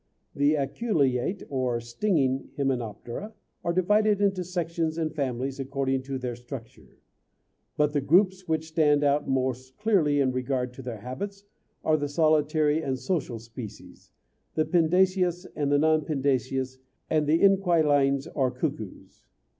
The 0.33 0.55
"aculeate", 0.57 1.43
or 1.47 1.79
stinging, 1.79 2.49
Hymenoptera, 2.57 3.35
are 3.63 3.71
divided 3.71 4.19
into 4.19 4.43
sections 4.43 4.97
and 4.97 5.13
families 5.13 5.59
according 5.59 6.01
to 6.09 6.17
their 6.17 6.35
structure; 6.35 6.97
but 7.77 7.93
the 7.93 8.01
groups 8.01 8.47
which 8.47 8.69
stand 8.69 9.03
out 9.03 9.29
most 9.29 9.77
clearly 9.77 10.19
in 10.19 10.31
regard 10.31 10.73
to 10.73 10.81
their 10.81 11.01
habits 11.01 11.43
are 11.83 11.97
the 11.97 12.09
solitary 12.09 12.81
and 12.81 12.97
social 12.97 13.37
species, 13.37 14.09
the 14.55 14.65
predaceous 14.65 15.45
and 15.55 15.69
non 15.69 16.03
predaceous 16.03 16.79
and 17.07 17.27
the 17.27 17.39
inquilines 17.39 18.25
or 18.33 18.49
cuckoos. 18.49 19.27